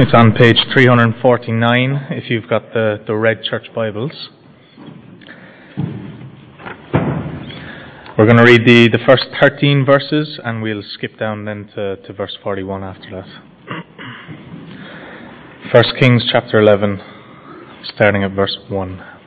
[0.00, 4.28] It's on page 349 if you've got the, the red church Bibles.
[8.16, 11.96] We're going to read the, the first 13 verses and we'll skip down then to,
[11.96, 13.26] to verse 41 after that.
[15.74, 17.02] 1 Kings chapter 11,
[17.82, 19.17] starting at verse 1.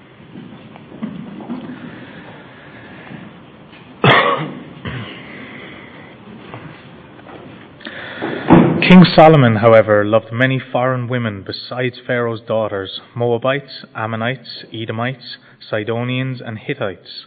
[8.92, 15.38] King Solomon, however, loved many foreign women besides Pharaoh's daughters Moabites, Ammonites, Edomites,
[15.70, 17.26] Sidonians, and Hittites.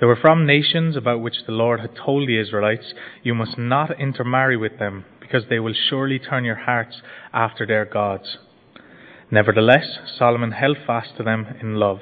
[0.00, 4.00] They were from nations about which the Lord had told the Israelites, You must not
[4.00, 7.00] intermarry with them, because they will surely turn your hearts
[7.32, 8.38] after their gods.
[9.30, 12.00] Nevertheless, Solomon held fast to them in love.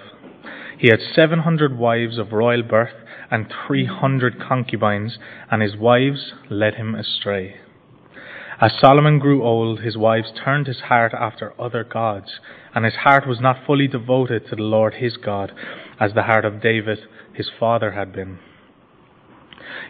[0.78, 2.96] He had seven hundred wives of royal birth
[3.30, 5.18] and three hundred concubines,
[5.50, 7.56] and his wives led him astray.
[8.58, 12.40] As Solomon grew old, his wives turned his heart after other gods,
[12.74, 15.52] and his heart was not fully devoted to the Lord his God,
[16.00, 17.00] as the heart of David
[17.34, 18.38] his father had been.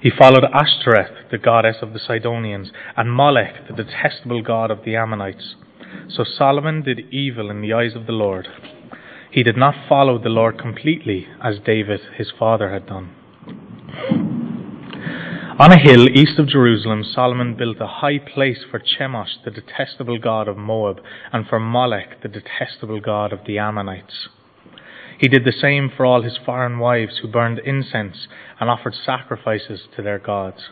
[0.01, 4.97] He followed Ashtoreth, the goddess of the Sidonians, and Molech, the detestable god of the
[4.97, 5.55] Ammonites.
[6.09, 8.49] So Solomon did evil in the eyes of the Lord.
[9.31, 14.36] He did not follow the Lord completely, as David his father had done.
[15.59, 20.19] On a hill east of Jerusalem, Solomon built a high place for Chemosh, the detestable
[20.19, 21.01] god of Moab,
[21.33, 24.29] and for Molech, the detestable god of the Ammonites.
[25.19, 28.29] He did the same for all his foreign wives who burned incense
[28.61, 30.69] and offered sacrifices to their gods.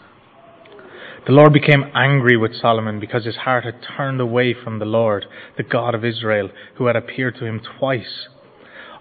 [1.26, 5.24] The Lord became angry with Solomon because his heart had turned away from the Lord,
[5.56, 8.28] the God of Israel, who had appeared to him twice.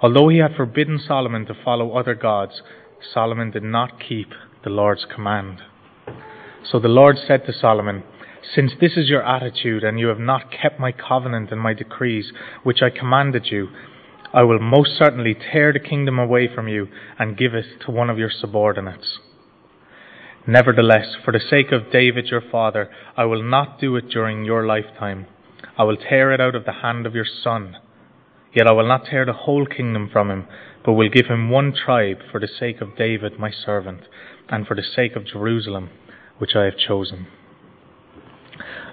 [0.01, 2.61] Although he had forbidden Solomon to follow other gods,
[3.13, 4.29] Solomon did not keep
[4.63, 5.61] the Lord's command.
[6.71, 8.03] So the Lord said to Solomon,
[8.55, 12.31] Since this is your attitude, and you have not kept my covenant and my decrees,
[12.63, 13.67] which I commanded you,
[14.33, 16.87] I will most certainly tear the kingdom away from you
[17.19, 19.19] and give it to one of your subordinates.
[20.47, 24.65] Nevertheless, for the sake of David your father, I will not do it during your
[24.65, 25.27] lifetime.
[25.77, 27.75] I will tear it out of the hand of your son.
[28.53, 30.47] Yet I will not tear the whole kingdom from him,
[30.85, 34.01] but will give him one tribe for the sake of David my servant,
[34.49, 35.89] and for the sake of Jerusalem
[36.37, 37.27] which I have chosen.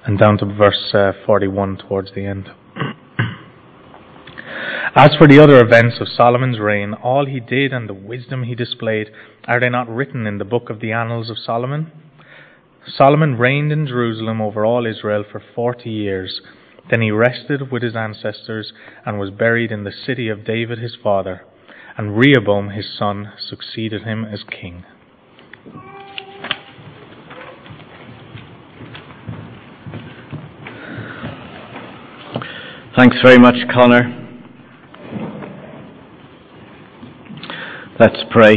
[0.07, 2.49] And down to verse uh, 41 towards the end.
[4.97, 8.55] As for the other events of Solomon's reign, all he did and the wisdom he
[8.55, 9.11] displayed,
[9.45, 11.93] are they not written in the book of the annals of Solomon?
[12.87, 16.41] Solomon reigned in Jerusalem over all Israel for forty years.
[16.91, 18.73] Then he rested with his ancestors
[19.07, 21.43] and was buried in the city of David his father.
[21.97, 24.85] And Rehoboam his son succeeded him as king.
[32.97, 34.17] Thanks very much, Connor.
[38.01, 38.57] Let's pray.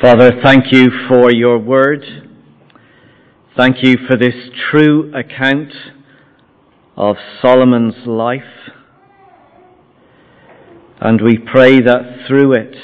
[0.00, 2.02] Father, thank you for your word.
[3.58, 4.34] Thank you for this
[4.70, 5.72] true account
[6.96, 8.42] of Solomon's life.
[11.00, 12.74] And we pray that through it,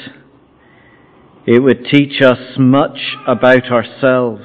[1.46, 4.44] it would teach us much about ourselves.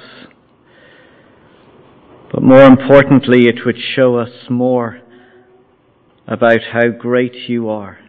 [2.31, 5.01] But more importantly, it would show us more
[6.25, 7.99] about how great you are.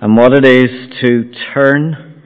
[0.00, 2.22] And what it is to turn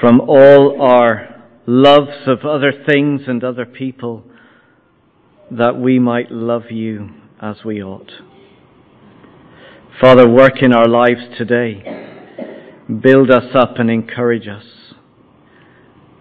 [0.00, 4.24] from all our loves of other things and other people
[5.50, 7.08] that we might love you
[7.40, 8.10] as we ought.
[10.00, 11.82] Father, work in our lives today.
[13.02, 14.64] Build us up and encourage us.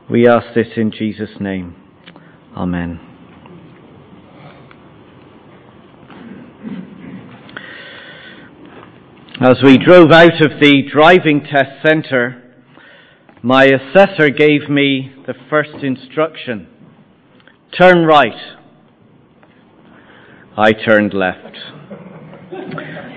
[0.10, 1.76] We ask this in Jesus' name.
[2.56, 3.00] Amen.
[9.42, 12.44] As we drove out of the driving test centre,
[13.42, 16.68] my assessor gave me the first instruction
[17.78, 18.58] turn right.
[20.58, 21.58] I turned left.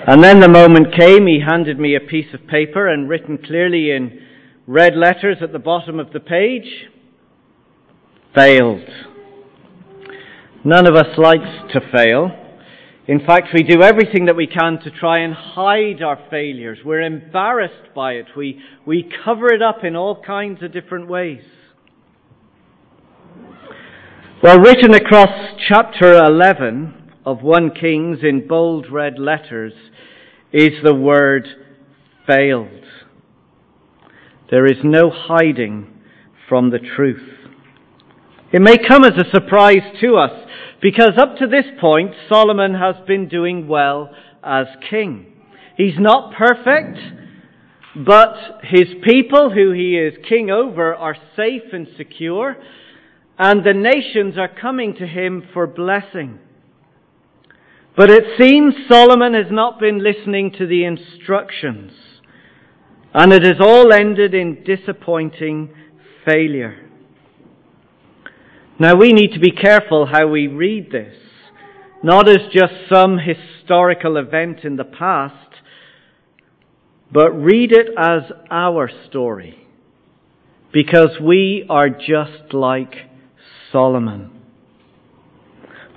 [0.06, 3.91] And then the moment came, he handed me a piece of paper and written clearly
[3.91, 4.21] in
[4.67, 6.91] red letters at the bottom of the page,
[8.35, 8.87] failed.
[10.62, 12.31] None of us likes to fail.
[13.06, 16.81] In fact, we do everything that we can to try and hide our failures.
[16.85, 18.27] We're embarrassed by it.
[18.37, 21.45] We, we cover it up in all kinds of different ways.
[24.43, 29.73] Well, written across chapter 11 of 1 Kings in bold red letters
[30.55, 31.49] is the word
[32.29, 32.69] failed.
[34.53, 35.89] There is no hiding
[36.49, 37.29] from the truth.
[38.53, 40.31] It may come as a surprise to us
[40.81, 44.15] because up to this point, Solomon has been doing well
[44.45, 45.27] as king.
[45.77, 47.01] He's not perfect,
[47.97, 52.56] but his people who he is king over are safe and secure,
[53.41, 56.39] and the nations are coming to him for blessing.
[57.96, 61.93] But it seems Solomon has not been listening to the instructions,
[63.12, 65.73] and it has all ended in disappointing
[66.26, 66.91] failure.
[68.81, 71.14] Now we need to be careful how we read this,
[72.02, 75.55] not as just some historical event in the past,
[77.12, 79.69] but read it as our story,
[80.73, 83.08] because we are just like
[83.70, 84.32] Solomon.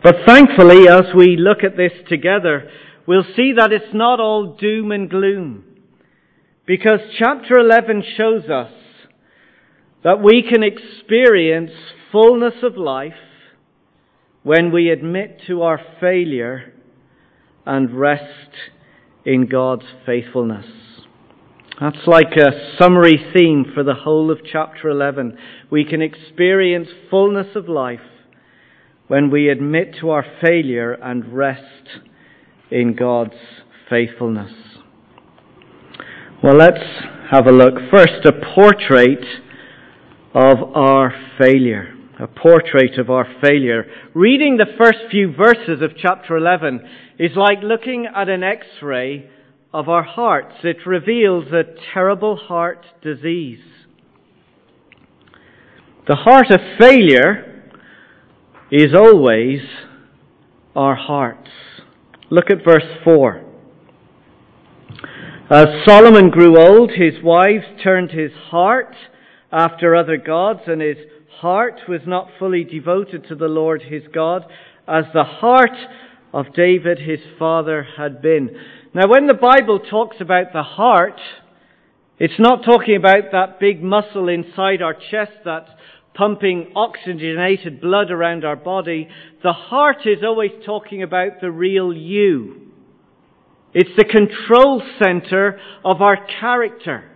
[0.03, 2.69] But thankfully, as we look at this together,
[3.07, 5.63] we'll see that it's not all doom and gloom.
[6.65, 8.71] Because chapter 11 shows us
[10.03, 11.71] that we can experience
[12.11, 13.13] fullness of life
[14.43, 16.73] when we admit to our failure
[17.65, 18.51] and rest
[19.25, 20.65] in God's faithfulness.
[21.81, 25.37] That's like a summary theme for the whole of chapter 11.
[25.69, 27.99] We can experience fullness of life
[29.07, 32.01] when we admit to our failure and rest
[32.69, 33.35] in God's
[33.89, 34.51] faithfulness.
[36.43, 36.83] Well, let's
[37.31, 37.75] have a look.
[37.91, 39.23] First, a portrait
[40.33, 41.93] of our failure.
[42.19, 43.85] A portrait of our failure.
[44.13, 46.81] Reading the first few verses of chapter 11
[47.19, 49.29] is like looking at an x-ray
[49.73, 50.55] of our hearts.
[50.63, 51.63] It reveals a
[51.93, 53.59] terrible heart disease.
[56.07, 57.46] The heart of failure
[58.71, 59.59] is always
[60.75, 61.49] our hearts.
[62.29, 63.43] Look at verse 4.
[65.49, 68.93] As Solomon grew old, his wives turned his heart
[69.51, 70.97] after other gods, and his
[71.39, 74.43] heart was not fully devoted to the Lord his God,
[74.85, 75.77] as the heart
[76.33, 78.49] of David his father had been.
[78.93, 81.19] Now, when the Bible talks about the heart,
[82.19, 85.67] it's not talking about that big muscle inside our chest that
[86.17, 89.07] pumping oxygenated blood around our body,
[89.43, 92.61] the heart is always talking about the real you.
[93.73, 97.11] It's the control center of our character.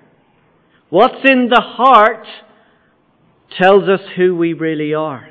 [0.89, 2.27] What's in the heart
[3.59, 5.30] tells us who we really are.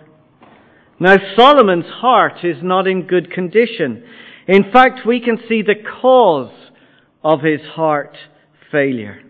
[0.98, 4.04] Now, Solomon's heart is not in good condition.
[4.46, 6.52] In fact, we can see the cause
[7.22, 8.16] of his heart
[8.72, 9.22] failure.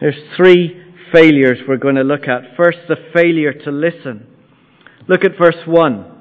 [0.00, 2.56] There's three failures we're going to look at.
[2.56, 4.26] First, the failure to listen.
[5.08, 6.12] Look at verse 1.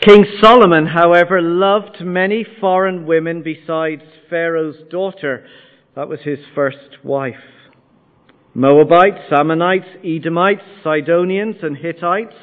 [0.00, 5.46] King Solomon, however, loved many foreign women besides Pharaoh's daughter.
[5.96, 7.34] That was his first wife.
[8.54, 12.34] Moabites, Ammonites, Edomites, Sidonians, and Hittites.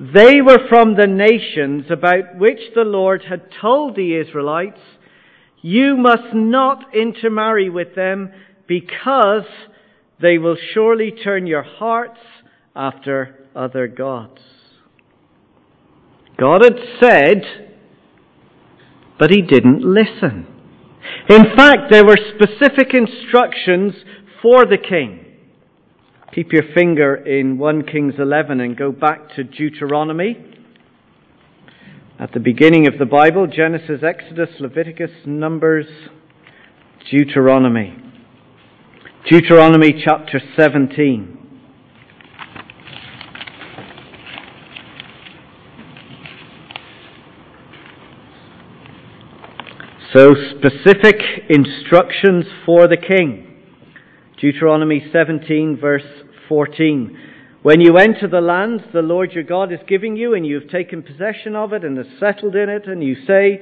[0.00, 4.80] They were from the nations about which the Lord had told the Israelites,
[5.60, 8.32] You must not intermarry with them
[8.66, 9.44] because
[10.20, 12.18] they will surely turn your hearts
[12.74, 14.40] after other gods.
[16.38, 17.42] God had said,
[19.18, 20.46] but he didn't listen.
[21.28, 23.94] In fact, there were specific instructions
[24.40, 25.24] for the king.
[26.34, 30.36] Keep your finger in 1 Kings 11 and go back to Deuteronomy.
[32.20, 35.86] At the beginning of the Bible, Genesis, Exodus, Leviticus, Numbers,
[37.10, 38.07] Deuteronomy.
[39.26, 41.34] Deuteronomy chapter 17.
[50.14, 51.16] So, specific
[51.50, 53.60] instructions for the king.
[54.40, 56.02] Deuteronomy 17, verse
[56.48, 57.18] 14.
[57.62, 60.70] When you enter the land the Lord your God is giving you, and you have
[60.70, 63.60] taken possession of it and are settled in it, and you say,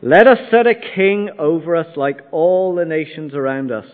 [0.00, 3.86] Let us set a king over us like all the nations around us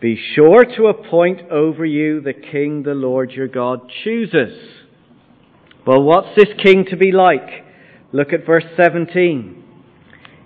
[0.00, 4.58] be sure to appoint over you the king the Lord your God chooses.
[5.86, 7.64] Well, what's this king to be like?
[8.12, 9.62] Look at verse 17.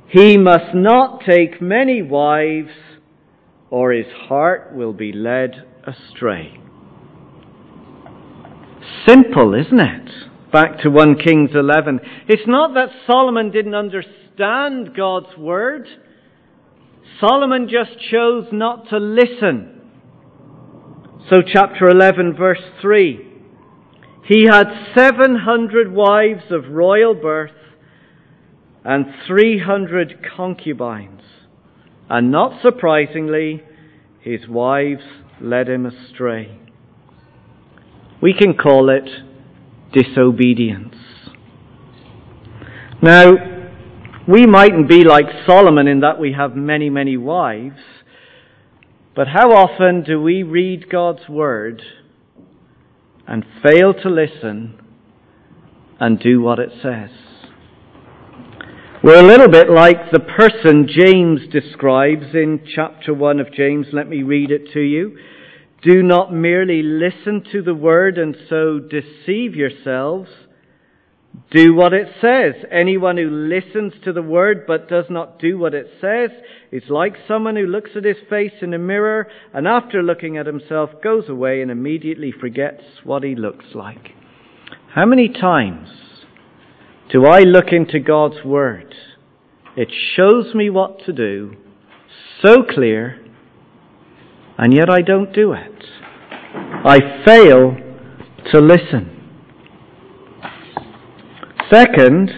[0.08, 2.70] He must not take many wives,
[3.70, 6.60] or his heart will be led astray.
[9.06, 10.10] Simple, isn't it?
[10.52, 12.00] Back to 1 Kings 11.
[12.28, 15.88] It's not that Solomon didn't understand God's word.
[17.20, 19.80] Solomon just chose not to listen.
[21.30, 23.32] So, chapter 11, verse 3.
[24.26, 24.64] He had
[24.96, 27.52] 700 wives of royal birth,
[28.84, 31.22] and 300 concubines.
[32.10, 33.62] And not surprisingly,
[34.20, 35.02] his wives
[35.40, 36.58] led him astray.
[38.20, 39.08] We can call it
[39.92, 40.96] disobedience.
[43.02, 43.53] Now,
[44.26, 47.80] we mightn't be like Solomon in that we have many, many wives,
[49.14, 51.82] but how often do we read God's Word
[53.26, 54.80] and fail to listen
[56.00, 57.10] and do what it says?
[59.02, 63.88] We're a little bit like the person James describes in chapter 1 of James.
[63.92, 65.18] Let me read it to you.
[65.82, 70.30] Do not merely listen to the word and so deceive yourselves.
[71.50, 72.54] Do what it says.
[72.70, 76.30] Anyone who listens to the word but does not do what it says
[76.70, 80.46] is like someone who looks at his face in a mirror and after looking at
[80.46, 84.10] himself goes away and immediately forgets what he looks like.
[84.94, 85.88] How many times
[87.12, 88.94] do I look into God's word?
[89.76, 91.56] It shows me what to do
[92.42, 93.20] so clear
[94.56, 95.84] and yet I don't do it.
[96.84, 97.76] I fail
[98.52, 99.13] to listen.
[101.74, 102.30] Second,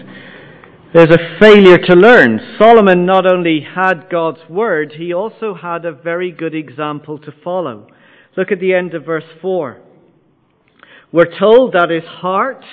[0.95, 2.39] there's a failure to learn.
[2.57, 7.85] Solomon not only had God's word, he also had a very good example to follow.
[8.35, 9.79] Look at the end of verse 4.
[11.11, 12.65] We're told that his heart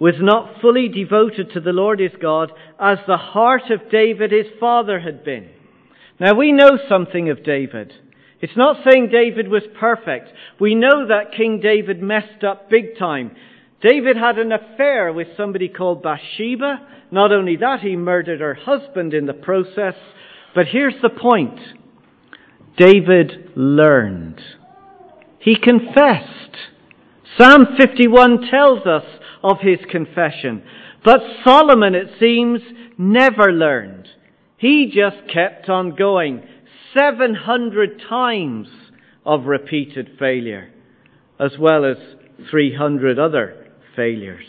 [0.00, 4.46] was not fully devoted to the Lord his God as the heart of David his
[4.58, 5.48] father had been.
[6.18, 7.92] Now we know something of David.
[8.40, 10.30] It's not saying David was perfect.
[10.58, 13.36] We know that King David messed up big time.
[13.84, 16.88] David had an affair with somebody called Bathsheba.
[17.10, 19.94] Not only that, he murdered her husband in the process.
[20.54, 21.60] But here's the point.
[22.78, 24.40] David learned.
[25.38, 26.56] He confessed.
[27.36, 29.04] Psalm 51 tells us
[29.42, 30.62] of his confession.
[31.04, 32.60] But Solomon, it seems,
[32.96, 34.08] never learned.
[34.56, 36.42] He just kept on going.
[36.96, 38.68] 700 times
[39.26, 40.72] of repeated failure,
[41.38, 41.98] as well as
[42.50, 43.63] 300 other
[43.96, 44.46] failures.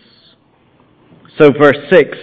[1.37, 2.17] So, verse 6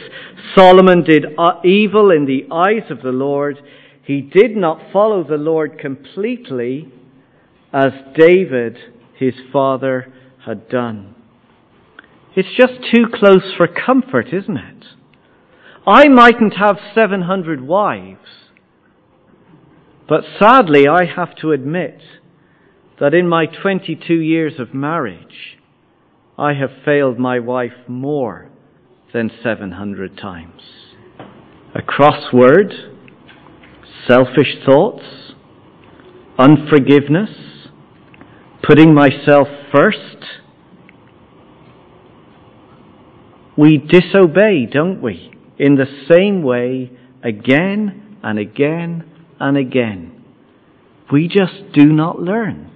[0.57, 3.59] Solomon did uh, evil in the eyes of the Lord.
[4.05, 6.93] He did not follow the Lord completely
[7.73, 8.77] as David,
[9.19, 10.13] his father,
[10.45, 11.15] had done.
[12.35, 14.85] It's just too close for comfort, isn't it?
[15.87, 18.19] I mightn't have 700 wives,
[20.09, 21.99] but sadly I have to admit
[23.01, 25.59] that in my 22 years of marriage,
[26.39, 28.49] I have failed my wife more
[29.13, 30.63] than 700 times.
[31.75, 32.73] A crossword,
[34.09, 35.05] selfish thoughts,
[36.39, 37.31] unforgiveness,
[38.63, 39.99] putting myself first.
[43.57, 45.31] We disobey, don't we?
[45.59, 46.91] In the same way,
[47.23, 49.05] again and again
[49.39, 50.25] and again.
[51.13, 52.72] We just do not learn.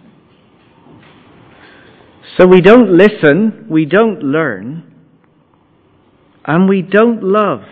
[2.37, 4.93] So we don't listen, we don't learn,
[6.45, 7.63] and we don't love.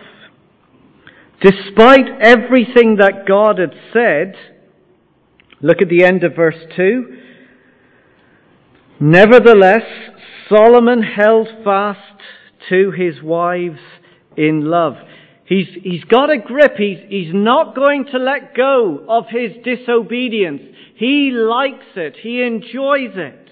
[1.41, 4.35] Despite everything that God had said,
[5.61, 7.21] look at the end of verse 2.
[8.99, 9.83] Nevertheless,
[10.49, 11.99] Solomon held fast
[12.69, 13.79] to his wives
[14.37, 14.95] in love.
[15.45, 16.75] He's, he's got a grip.
[16.77, 20.61] He's, he's not going to let go of his disobedience.
[20.95, 22.15] He likes it.
[22.21, 23.44] He enjoys it.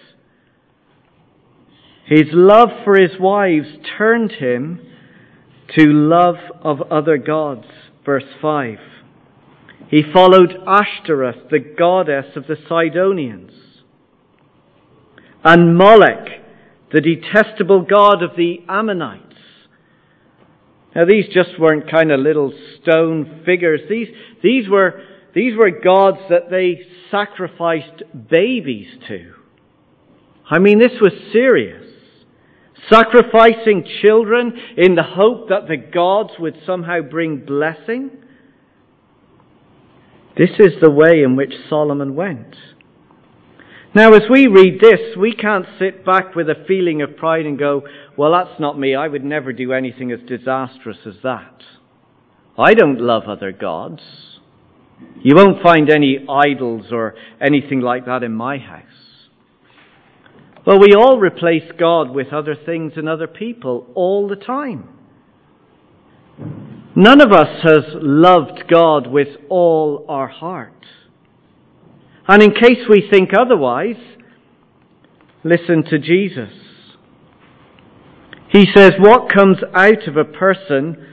[2.05, 3.67] His love for his wives
[3.97, 4.81] turned him
[5.77, 7.65] to love of other gods.
[8.05, 8.77] Verse 5.
[9.87, 13.51] He followed Ashtoreth, the goddess of the Sidonians,
[15.43, 16.41] and Molech,
[16.91, 19.23] the detestable god of the Ammonites.
[20.95, 23.81] Now these just weren't kind of little stone figures.
[23.89, 24.09] These,
[24.41, 25.01] these were,
[25.33, 29.33] these were gods that they sacrificed babies to.
[30.49, 31.82] I mean, this was serious
[32.91, 38.11] sacrificing children in the hope that the gods would somehow bring blessing.
[40.37, 42.55] This is the way in which Solomon went.
[43.95, 47.59] Now, as we read this, we can't sit back with a feeling of pride and
[47.59, 47.83] go,
[48.17, 48.95] well, that's not me.
[48.95, 51.61] I would never do anything as disastrous as that.
[52.57, 54.01] I don't love other gods.
[55.21, 59.02] You won't find any idols or anything like that in my house.
[60.65, 64.87] Well, we all replace God with other things and other people all the time.
[66.95, 70.85] None of us has loved God with all our heart.
[72.27, 73.97] And in case we think otherwise,
[75.43, 76.53] listen to Jesus.
[78.49, 81.07] He says, What comes out of a person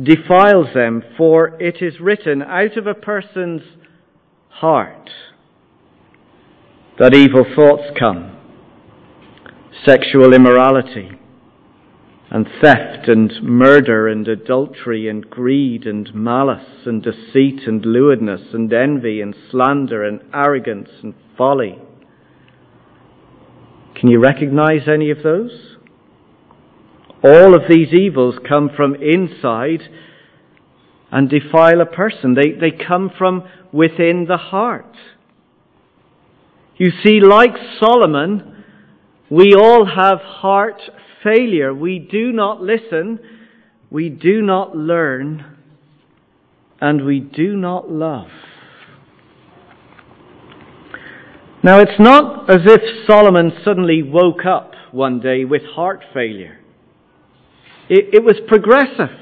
[0.00, 3.62] defiles them, for it is written, out of a person's
[4.48, 5.10] heart
[6.98, 8.35] that evil thoughts come,
[9.84, 11.10] sexual immorality,
[12.30, 18.72] and theft, and murder, and adultery, and greed, and malice, and deceit, and lewdness, and
[18.72, 21.78] envy, and slander, and arrogance, and folly.
[23.94, 25.76] Can you recognize any of those?
[27.22, 29.82] All of these evils come from inside
[31.10, 32.34] and defile a person.
[32.34, 34.94] They, they come from within the heart.
[36.76, 38.55] You see, like Solomon,
[39.30, 40.80] we all have heart
[41.22, 41.74] failure.
[41.74, 43.18] We do not listen,
[43.90, 45.56] we do not learn,
[46.80, 48.28] and we do not love.
[51.62, 56.60] Now, it's not as if Solomon suddenly woke up one day with heart failure.
[57.88, 59.16] It, it was progressive.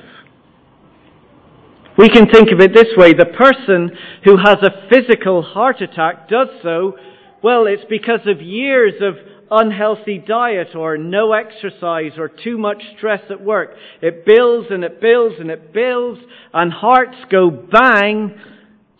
[1.96, 6.28] We can think of it this way the person who has a physical heart attack
[6.28, 6.98] does so,
[7.42, 9.14] well, it's because of years of
[9.54, 13.70] unhealthy diet or no exercise or too much stress at work.
[14.02, 16.20] It builds and it builds and it builds,
[16.52, 18.38] and hearts go bang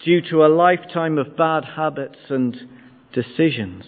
[0.05, 2.57] due to a lifetime of bad habits and
[3.13, 3.85] decisions.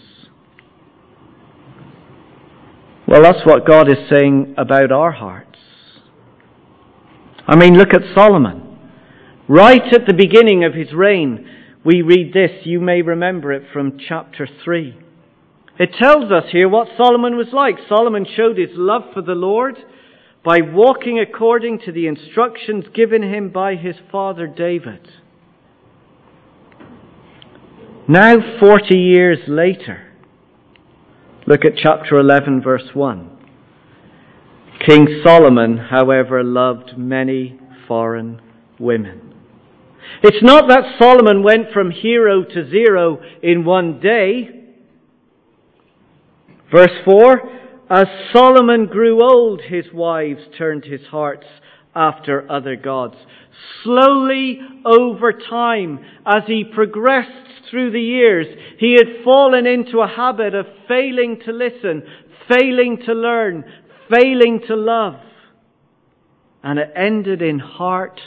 [3.06, 5.58] Well, that's what God is saying about our hearts.
[7.46, 8.62] I mean, look at Solomon.
[9.48, 11.48] Right at the beginning of his reign,
[11.84, 12.50] we read this.
[12.64, 15.05] You may remember it from chapter 3.
[15.78, 17.76] It tells us here what Solomon was like.
[17.88, 19.76] Solomon showed his love for the Lord
[20.42, 25.06] by walking according to the instructions given him by his father David.
[28.08, 30.06] Now, 40 years later,
[31.46, 33.36] look at chapter 11, verse 1.
[34.86, 38.40] King Solomon, however, loved many foreign
[38.78, 39.34] women.
[40.22, 44.55] It's not that Solomon went from hero to zero in one day.
[46.70, 47.50] Verse 4
[47.90, 51.46] As Solomon grew old, his wives turned his hearts
[51.94, 53.16] after other gods.
[53.82, 57.30] Slowly over time, as he progressed
[57.70, 58.46] through the years,
[58.78, 62.02] he had fallen into a habit of failing to listen,
[62.48, 63.64] failing to learn,
[64.10, 65.14] failing to love.
[66.62, 68.20] And it ended in heart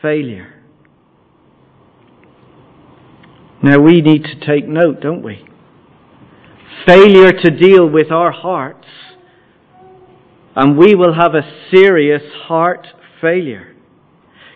[0.00, 0.54] failure.
[3.62, 5.47] Now we need to take note, don't we?
[6.88, 8.86] Failure to deal with our hearts,
[10.56, 12.86] and we will have a serious heart
[13.20, 13.76] failure.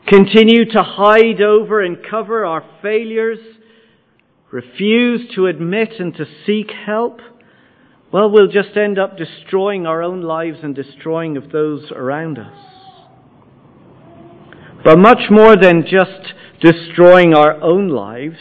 [0.09, 3.39] Continue to hide over and cover our failures,
[4.51, 7.21] refuse to admit and to seek help,
[8.11, 12.57] well, we'll just end up destroying our own lives and destroying of those around us.
[14.83, 18.39] But much more than just destroying our own lives,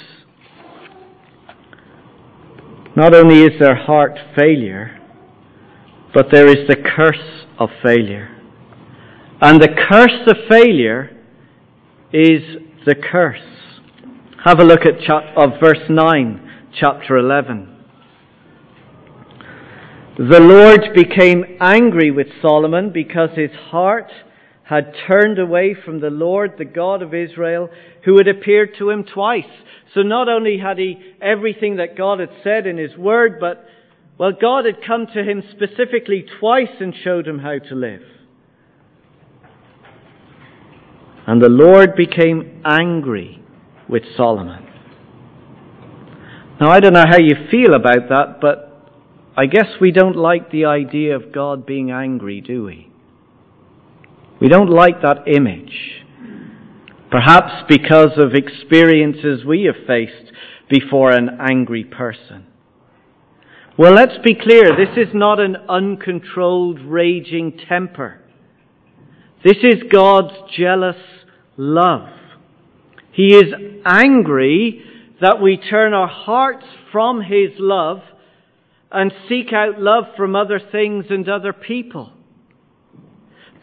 [2.96, 5.00] not only is there heart failure,
[6.14, 8.38] but there is the curse of failure.
[9.40, 11.10] And the curse of failure
[12.12, 12.42] is
[12.86, 13.40] the curse.
[14.44, 17.72] Have a look at chap- of verse 9, chapter 11.
[20.18, 24.12] The Lord became angry with Solomon because his heart
[24.64, 27.70] had turned away from the Lord, the God of Israel,
[28.06, 29.44] who had appeared to him twice.
[29.94, 33.66] So not only had he everything that God had said in his word, but,
[34.18, 38.04] well, God had come to him specifically twice and showed him how to live.
[41.28, 43.44] And the Lord became angry
[43.88, 44.68] with Solomon.
[46.60, 48.68] Now, I don't know how you feel about that, but
[49.36, 52.92] I guess we don't like the idea of God being angry, do we?
[54.40, 56.01] We don't like that image.
[57.12, 60.32] Perhaps because of experiences we have faced
[60.70, 62.48] before an angry person.
[63.78, 64.64] Well, let's be clear.
[64.78, 68.22] This is not an uncontrolled, raging temper.
[69.44, 70.96] This is God's jealous
[71.58, 72.08] love.
[73.12, 73.54] He is
[73.86, 74.82] angry
[75.20, 78.00] that we turn our hearts from His love
[78.92, 82.14] and seek out love from other things and other people.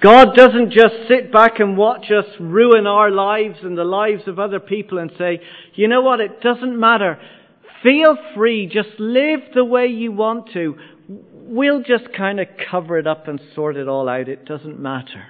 [0.01, 4.39] God doesn't just sit back and watch us ruin our lives and the lives of
[4.39, 5.41] other people and say,
[5.75, 7.19] you know what, it doesn't matter.
[7.83, 10.77] Feel free, just live the way you want to.
[11.33, 14.29] We'll just kind of cover it up and sort it all out.
[14.29, 15.27] It doesn't matter.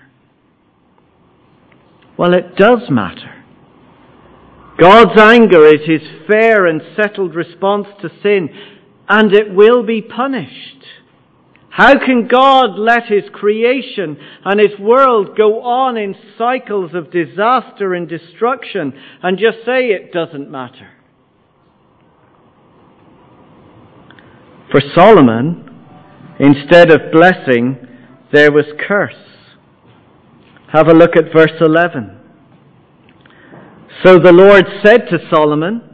[2.18, 3.44] Well, it does matter.
[4.78, 8.50] God's anger is his fair and settled response to sin
[9.08, 10.84] and it will be punished.
[11.78, 17.94] How can God let His creation and His world go on in cycles of disaster
[17.94, 20.88] and destruction and just say it doesn't matter?
[24.72, 25.70] For Solomon,
[26.40, 27.78] instead of blessing,
[28.32, 29.14] there was curse.
[30.72, 32.18] Have a look at verse 11.
[34.04, 35.87] So the Lord said to Solomon,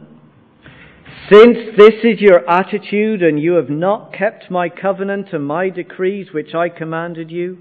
[1.31, 6.27] since this is your attitude and you have not kept my covenant and my decrees
[6.33, 7.59] which I commanded you,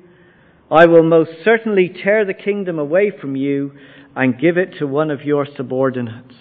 [0.70, 3.72] I will most certainly tear the kingdom away from you
[4.16, 6.35] and give it to one of your subordinates.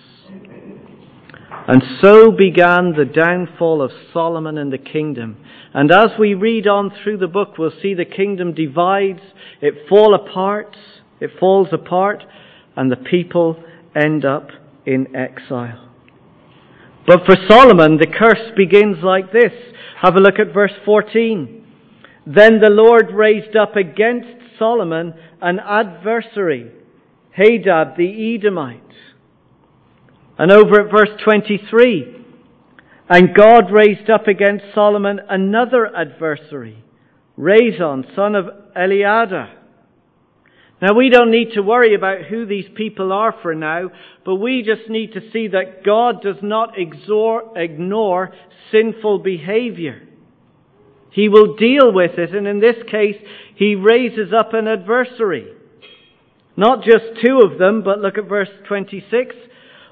[1.65, 5.37] And so began the downfall of Solomon and the kingdom.
[5.73, 9.21] And as we read on through the book, we'll see the kingdom divides,
[9.61, 10.75] it fall apart,
[11.21, 12.23] it falls apart,
[12.75, 13.63] and the people
[13.95, 14.49] end up
[14.85, 15.92] in exile.
[17.05, 19.51] But for Solomon, the curse begins like this.
[20.01, 21.65] Have a look at verse 14.
[22.25, 26.71] Then the Lord raised up against Solomon an adversary,
[27.31, 28.79] Hadad the Edomite.
[30.37, 32.25] And over at verse 23,
[33.09, 36.83] and God raised up against Solomon another adversary,
[37.37, 39.49] Rezon, son of Eliada.
[40.83, 43.89] Now, we don't need to worry about who these people are for now,
[44.25, 48.33] but we just need to see that God does not ignore
[48.69, 50.05] sinful behavior.
[51.09, 53.15] He will deal with it, and in this case,
[53.55, 55.53] he raises up an adversary.
[56.57, 59.37] Not just two of them, but look at verse 26.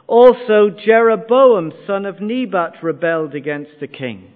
[0.07, 4.33] Also, Jeroboam, son of Nebat, rebelled against the king,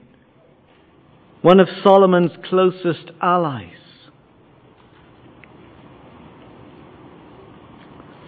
[1.42, 3.85] one of Solomon's closest allies.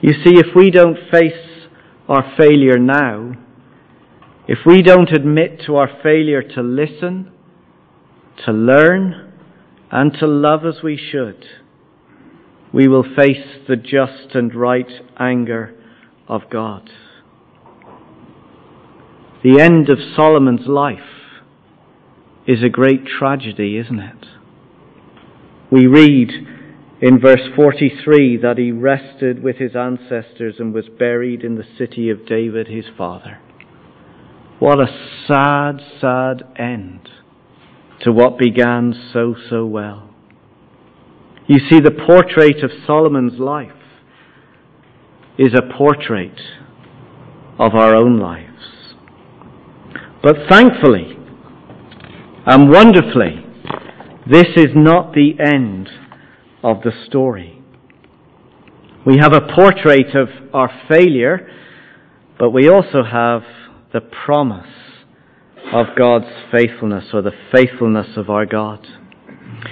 [0.01, 1.67] You see, if we don't face
[2.07, 3.33] our failure now,
[4.47, 7.31] if we don't admit to our failure to listen,
[8.45, 9.33] to learn,
[9.91, 11.45] and to love as we should,
[12.73, 15.73] we will face the just and right anger
[16.27, 16.89] of God.
[19.43, 20.99] The end of Solomon's life
[22.47, 24.25] is a great tragedy, isn't it?
[25.71, 26.31] We read
[27.01, 32.09] in verse 43 that he rested with his ancestors and was buried in the city
[32.09, 33.39] of David his father.
[34.59, 34.87] What a
[35.27, 37.09] sad, sad end
[38.01, 40.09] to what began so, so well.
[41.47, 43.71] You see, the portrait of Solomon's life
[45.37, 46.39] is a portrait
[47.59, 48.95] of our own lives.
[50.23, 51.15] But thankfully
[52.47, 53.45] and wonderfully,
[54.29, 55.89] this is not the end
[56.67, 57.61] of the story.
[59.05, 61.49] We have a portrait of our failure,
[62.37, 63.43] but we also have
[63.93, 64.67] the promise
[65.71, 68.85] of God's faithfulness or the faithfulness of our God.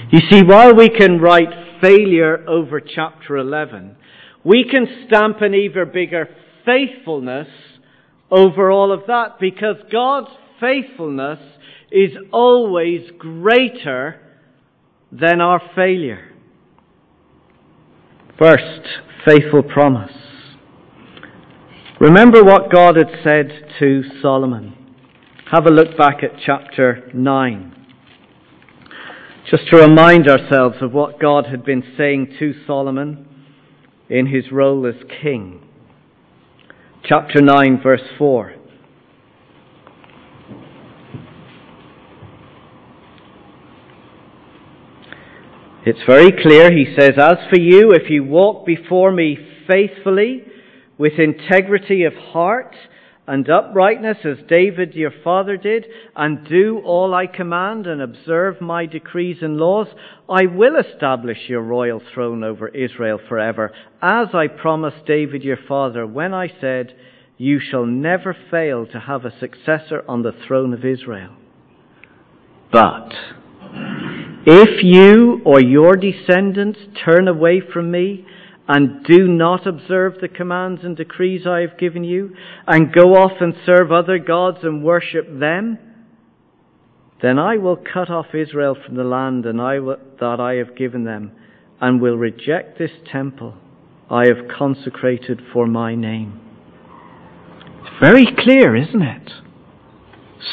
[0.09, 3.97] You see, while we can write failure over chapter 11,
[4.45, 6.29] we can stamp an even bigger
[6.65, 7.47] faithfulness
[8.31, 10.31] over all of that because God's
[10.61, 11.39] faithfulness
[11.91, 14.21] is always greater
[15.11, 16.31] than our failure.
[18.37, 18.81] First,
[19.25, 20.11] faithful promise.
[22.01, 24.75] Remember what God had said to Solomon.
[25.53, 27.85] Have a look back at chapter 9.
[29.49, 33.25] Just to remind ourselves of what God had been saying to Solomon
[34.09, 35.61] in his role as king.
[37.05, 38.53] Chapter 9, verse 4.
[45.87, 46.71] It's very clear.
[46.71, 49.37] He says, As for you, if you walk before me
[49.69, 50.43] faithfully,
[50.97, 52.75] with integrity of heart
[53.27, 58.87] and uprightness, as David your father did, and do all I command and observe my
[58.87, 59.85] decrees and laws,
[60.27, 63.71] I will establish your royal throne over Israel forever,
[64.01, 66.95] as I promised David your father when I said,
[67.37, 71.35] You shall never fail to have a successor on the throne of Israel.
[72.71, 73.13] But,
[74.45, 78.25] if you or your descendants turn away from me
[78.67, 83.33] and do not observe the commands and decrees I have given you, and go off
[83.39, 85.77] and serve other gods and worship them,
[87.21, 90.75] then I will cut off Israel from the land and I will, that I have
[90.75, 91.31] given them,
[91.79, 93.55] and will reject this temple
[94.09, 96.39] I have consecrated for my name.
[97.81, 99.31] It's very clear, isn't it?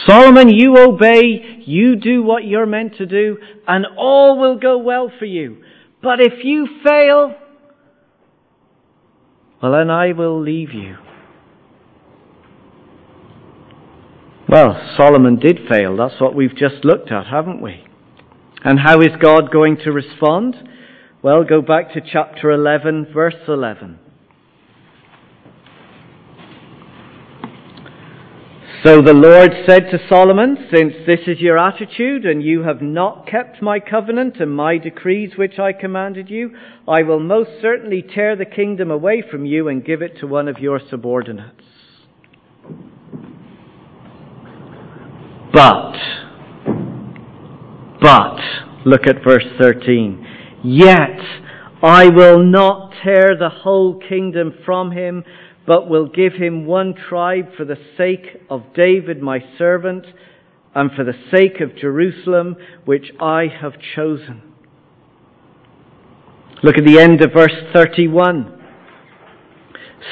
[0.07, 5.11] Solomon, you obey, you do what you're meant to do, and all will go well
[5.19, 5.63] for you.
[6.03, 7.35] But if you fail,
[9.63, 10.97] well, then I will leave you.
[14.49, 15.97] Well, Solomon did fail.
[15.97, 17.85] That's what we've just looked at, haven't we?
[18.65, 20.57] And how is God going to respond?
[21.23, 23.99] Well, go back to chapter 11, verse 11.
[28.85, 33.29] So the Lord said to Solomon, Since this is your attitude, and you have not
[33.29, 36.51] kept my covenant and my decrees which I commanded you,
[36.89, 40.49] I will most certainly tear the kingdom away from you and give it to one
[40.49, 41.63] of your subordinates.
[45.53, 45.93] But,
[48.01, 48.41] but,
[48.85, 50.27] look at verse 13.
[50.65, 51.21] Yet
[51.85, 55.23] I will not tear the whole kingdom from him
[55.67, 60.07] but will give him one tribe for the sake of David my servant
[60.75, 64.43] and for the sake of Jerusalem which I have chosen.
[66.63, 68.61] Look at the end of verse 31.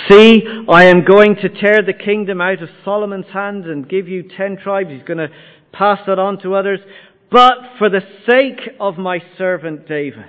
[0.08, 4.22] See, I am going to tear the kingdom out of Solomon's hand and give you
[4.36, 4.90] ten tribes.
[4.90, 5.28] He's going to
[5.72, 6.80] pass that on to others.
[7.30, 10.24] But for the sake of my servant David.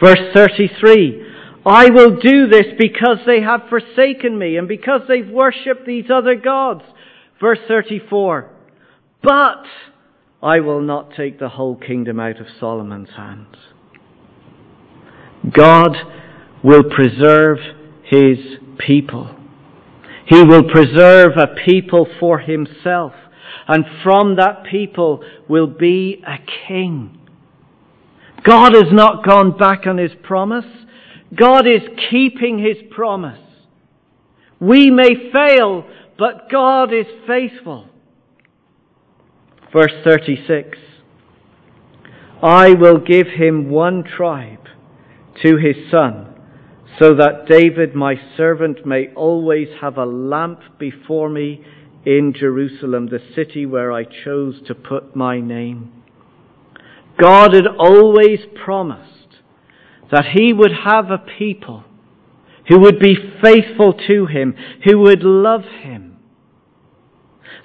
[0.00, 1.33] Verse 33.
[1.66, 6.34] I will do this because they have forsaken me and because they've worshipped these other
[6.34, 6.82] gods.
[7.40, 8.50] Verse 34.
[9.22, 9.64] But
[10.42, 13.56] I will not take the whole kingdom out of Solomon's hands.
[15.50, 15.96] God
[16.62, 17.58] will preserve
[18.04, 18.38] his
[18.78, 19.34] people.
[20.26, 23.12] He will preserve a people for himself.
[23.66, 26.36] And from that people will be a
[26.68, 27.18] king.
[28.42, 30.66] God has not gone back on his promise.
[31.36, 33.40] God is keeping His promise.
[34.60, 35.84] We may fail,
[36.18, 37.88] but God is faithful.
[39.72, 40.78] Verse 36
[42.42, 44.66] I will give him one tribe
[45.42, 46.26] to his son,
[46.98, 51.64] so that David my servant may always have a lamp before me
[52.04, 55.90] in Jerusalem, the city where I chose to put my name.
[57.18, 59.13] God had always promised
[60.14, 61.82] that he would have a people
[62.68, 66.16] who would be faithful to him, who would love him.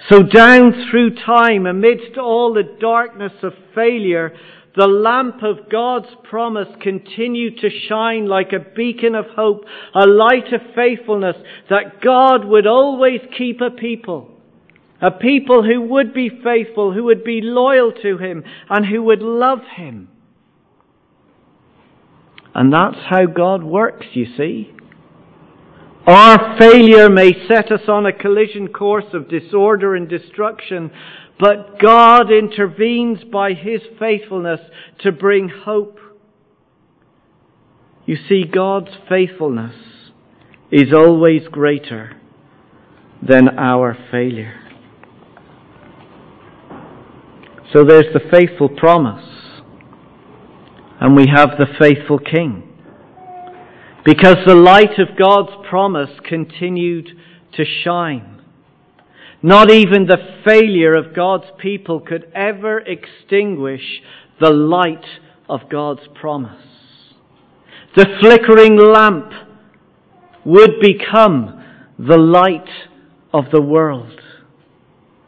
[0.10, 4.36] So down through time, amidst all the darkness of failure,
[4.76, 10.52] the lamp of God's promise continued to shine like a beacon of hope, a light
[10.52, 11.36] of faithfulness,
[11.70, 14.28] that God would always keep a people.
[15.04, 19.22] A people who would be faithful, who would be loyal to Him, and who would
[19.22, 20.10] love Him.
[22.54, 24.74] And that's how God works, you see.
[26.08, 30.92] Our failure may set us on a collision course of disorder and destruction,
[31.40, 34.60] but God intervenes by His faithfulness
[35.02, 36.00] to bring hope.
[38.06, 39.76] You see, God's faithfulness
[40.72, 42.20] is always greater
[43.22, 44.56] than our failure.
[47.72, 49.39] So there's the faithful promise
[51.00, 52.64] and we have the faithful King.
[54.06, 57.10] Because the light of God's promise continued
[57.54, 58.42] to shine.
[59.42, 64.02] Not even the failure of God's people could ever extinguish
[64.42, 65.06] the light
[65.48, 66.62] of God's promise.
[67.96, 69.32] The flickering lamp
[70.46, 71.64] would become
[71.98, 72.70] the light
[73.34, 74.20] of the world.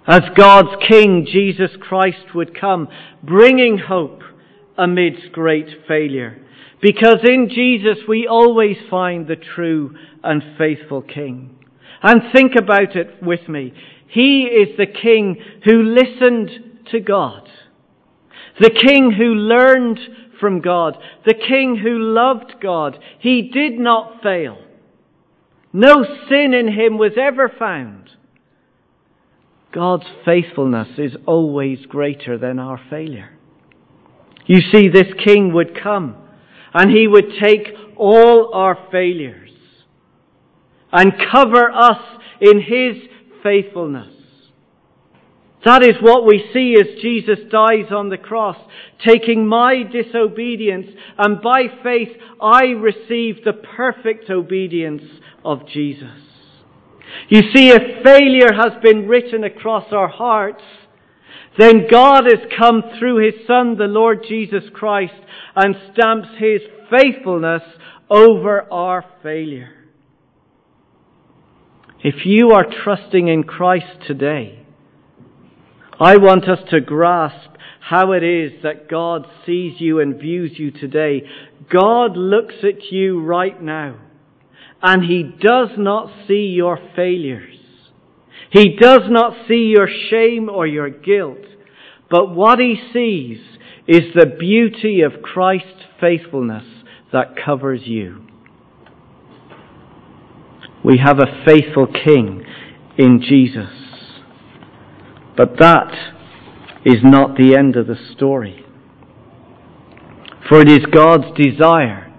[0.07, 2.87] As God's King, Jesus Christ would come,
[3.23, 4.21] bringing hope,
[4.81, 6.43] amidst great failure.
[6.81, 11.55] Because in Jesus we always find the true and faithful King.
[12.01, 13.73] And think about it with me.
[14.07, 16.49] He is the King who listened
[16.91, 17.47] to God.
[18.59, 19.99] The King who learned
[20.39, 20.97] from God.
[21.25, 22.97] The King who loved God.
[23.19, 24.57] He did not fail.
[25.71, 28.09] No sin in him was ever found.
[29.71, 33.37] God's faithfulness is always greater than our failure.
[34.51, 36.17] You see, this king would come
[36.73, 39.49] and he would take all our failures
[40.91, 42.01] and cover us
[42.41, 43.01] in his
[43.43, 44.13] faithfulness.
[45.63, 48.57] That is what we see as Jesus dies on the cross,
[49.07, 50.87] taking my disobedience,
[51.17, 52.09] and by faith
[52.41, 55.03] I receive the perfect obedience
[55.45, 56.19] of Jesus.
[57.29, 60.63] You see, if failure has been written across our hearts,
[61.57, 65.13] then God has come through His Son, the Lord Jesus Christ,
[65.55, 67.63] and stamps His faithfulness
[68.09, 69.69] over our failure.
[72.03, 74.65] If you are trusting in Christ today,
[75.99, 80.71] I want us to grasp how it is that God sees you and views you
[80.71, 81.23] today.
[81.69, 83.99] God looks at you right now,
[84.81, 87.60] and He does not see your failures.
[88.49, 91.45] He does not see your shame or your guilt,
[92.09, 93.39] but what he sees
[93.87, 96.65] is the beauty of Christ's faithfulness
[97.13, 98.25] that covers you.
[100.83, 102.43] We have a faithful King
[102.97, 103.69] in Jesus.
[105.37, 105.91] But that
[106.85, 108.65] is not the end of the story.
[110.49, 112.11] For it is God's desire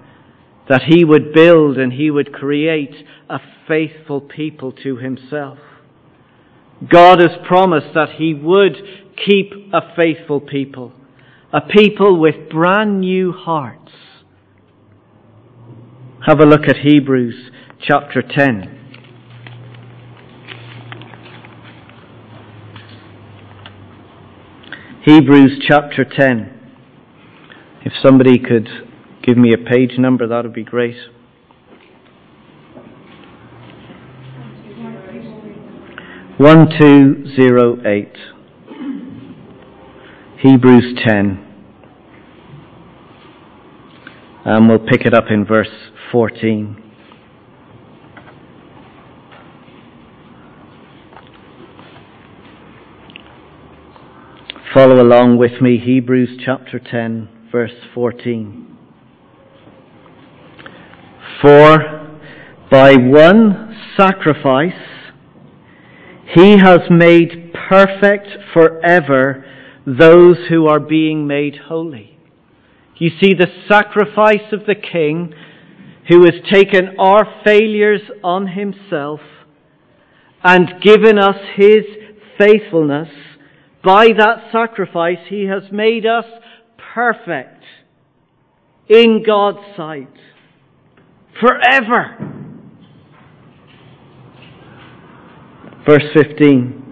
[0.69, 2.95] that He would build and He would create
[3.29, 5.59] a faithful people to Himself.
[6.91, 8.77] God has promised that He would
[9.25, 10.93] keep a faithful people,
[11.53, 13.93] a people with brand new hearts.
[16.27, 18.79] Have a look at Hebrews chapter 10.
[25.05, 26.61] Hebrews chapter 10.
[27.85, 28.69] If somebody could
[29.25, 30.97] give me a page number, that would be great.
[36.43, 38.17] One two zero eight.
[40.41, 41.39] Hebrews ten.
[44.45, 45.71] And we'll pick it up in verse
[46.11, 46.83] fourteen.
[54.75, 58.77] Follow along with me, Hebrews chapter 10, verse 14.
[61.41, 62.19] For
[62.69, 64.92] by one sacrifice
[66.35, 69.45] he has made perfect forever
[69.87, 72.19] those who are being made holy.
[72.99, 75.35] You see, the sacrifice of the King
[76.09, 79.21] who has taken our failures on himself
[80.45, 81.85] and given us his
[82.39, 83.09] faithfulness
[83.85, 86.25] by that sacrifice, He has made us
[86.95, 87.65] perfect
[88.89, 90.13] in God's sight
[91.41, 92.52] forever.
[95.87, 96.83] Verse 15.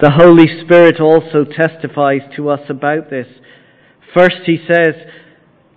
[0.00, 3.26] The Holy Spirit also testifies to us about this.
[4.14, 4.94] First, he says,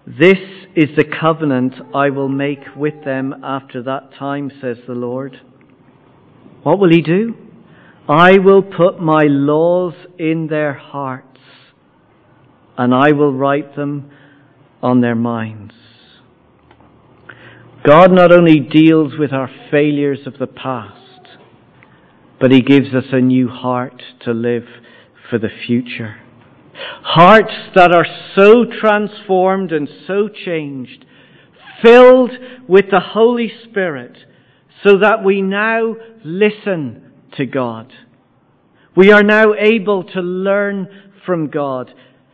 [0.05, 0.37] This
[0.75, 5.41] is the covenant I will make with them after that time, says the Lord.
[6.61, 7.35] What will he do?
[8.07, 11.39] I will put my laws in their hearts,
[12.77, 14.11] and I will write them
[14.83, 15.73] on their minds.
[17.83, 20.96] God not only deals with our failures of the past,
[22.39, 24.65] but He gives us a new heart to live
[25.29, 26.17] for the future.
[27.03, 31.05] Hearts that are so transformed and so changed,
[31.83, 32.31] filled
[32.67, 34.17] with the Holy Spirit,
[34.85, 37.91] so that we now listen to God.
[38.95, 40.87] We are now able to learn
[41.25, 41.93] from God.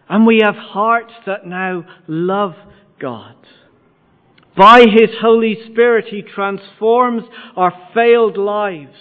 [0.10, 2.54] And we have hearts that now love
[3.00, 3.36] God.
[4.56, 7.24] By His Holy Spirit, He transforms
[7.56, 8.96] our failed lives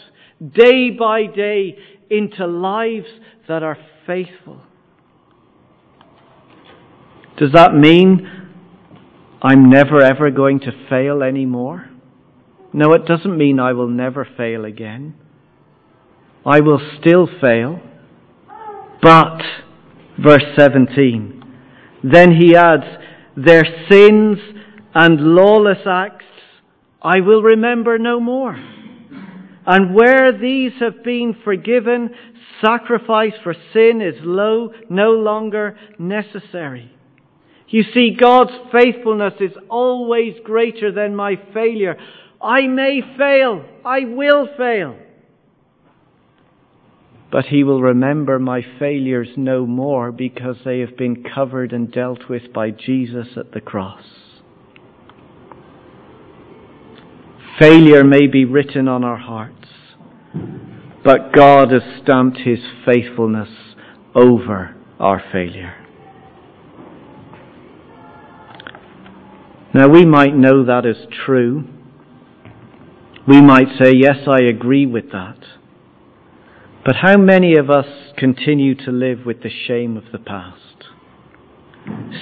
[0.55, 1.77] day by day
[2.11, 3.07] into lives
[3.49, 4.61] that are faithful.
[7.39, 8.29] Does that mean
[9.43, 11.91] I'm never ever going to fail anymore?
[12.73, 15.15] No, it doesn't mean I will never fail again.
[16.45, 17.81] I will still fail.
[19.01, 19.43] But,
[20.23, 21.43] verse 17,
[22.05, 22.85] then he adds,
[23.37, 24.39] their sins
[24.95, 26.25] and lawless acts
[27.03, 28.57] I will remember no more.
[29.67, 32.11] And where these have been forgiven,
[32.65, 36.91] sacrifice for sin is low, no longer necessary.
[37.69, 41.97] You see, God's faithfulness is always greater than my failure.
[42.41, 43.65] I may fail.
[43.85, 44.97] I will fail
[47.33, 52.29] but he will remember my failures no more because they have been covered and dealt
[52.29, 54.05] with by Jesus at the cross.
[57.59, 59.69] Failure may be written on our hearts,
[61.05, 63.51] but God has stamped his faithfulness
[64.15, 65.75] over our failure.
[69.75, 71.65] Now we might know that is true.
[73.29, 75.39] We might say, yes, I agree with that.
[76.85, 77.87] But how many of us
[78.17, 80.59] continue to live with the shame of the past?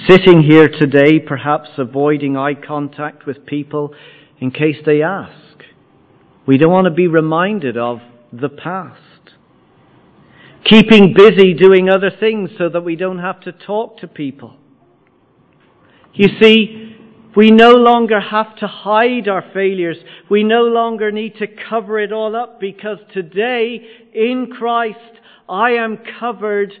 [0.07, 3.93] Sitting here today, perhaps avoiding eye contact with people
[4.41, 5.63] in case they ask.
[6.47, 7.99] We don't want to be reminded of
[8.33, 8.99] the past.
[10.65, 14.57] Keeping busy doing other things so that we don't have to talk to people.
[16.13, 16.97] You see,
[17.35, 19.97] we no longer have to hide our failures.
[20.29, 24.97] We no longer need to cover it all up because today, in Christ,
[25.47, 26.73] I am covered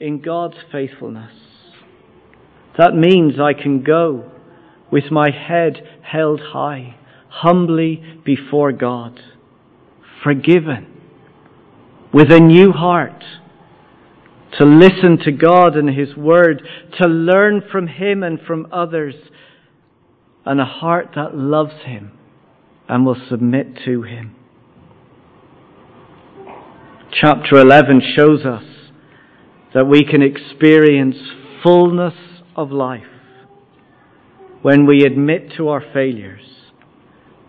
[0.00, 1.32] in God's faithfulness.
[2.78, 4.32] That means I can go
[4.94, 6.94] with my head held high,
[7.28, 9.18] humbly before God,
[10.22, 10.86] forgiven,
[12.12, 13.24] with a new heart,
[14.56, 16.62] to listen to God and His Word,
[17.00, 19.16] to learn from Him and from others,
[20.46, 22.12] and a heart that loves Him
[22.88, 24.36] and will submit to Him.
[27.20, 28.62] Chapter 11 shows us
[29.74, 31.16] that we can experience
[31.64, 32.14] fullness
[32.54, 33.02] of life
[34.64, 36.40] when we admit to our failures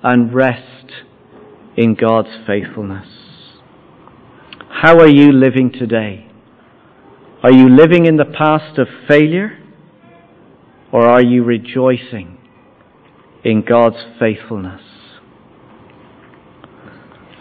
[0.04, 0.92] and rest
[1.78, 3.08] in God's faithfulness.
[4.70, 6.30] How are you living today?
[7.42, 9.58] Are you living in the past of failure?
[10.92, 12.38] Or are you rejoicing
[13.46, 14.82] in God's faithfulness?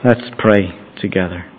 [0.05, 0.68] Let's pray
[1.01, 1.51] together.